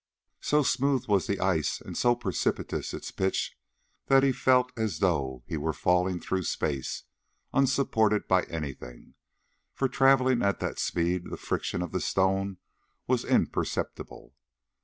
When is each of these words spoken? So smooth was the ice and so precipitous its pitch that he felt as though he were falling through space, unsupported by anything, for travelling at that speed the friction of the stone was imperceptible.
So 0.41 0.63
smooth 0.63 1.05
was 1.07 1.27
the 1.27 1.39
ice 1.39 1.79
and 1.79 1.95
so 1.95 2.15
precipitous 2.15 2.91
its 2.91 3.11
pitch 3.11 3.55
that 4.07 4.23
he 4.23 4.31
felt 4.31 4.71
as 4.75 4.97
though 4.97 5.43
he 5.45 5.57
were 5.57 5.73
falling 5.73 6.19
through 6.19 6.41
space, 6.41 7.03
unsupported 7.53 8.27
by 8.27 8.45
anything, 8.45 9.13
for 9.75 9.87
travelling 9.87 10.41
at 10.41 10.59
that 10.59 10.79
speed 10.79 11.25
the 11.29 11.37
friction 11.37 11.83
of 11.83 11.91
the 11.91 12.01
stone 12.01 12.57
was 13.05 13.23
imperceptible. 13.23 14.33